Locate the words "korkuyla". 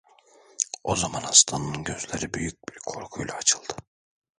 2.85-3.33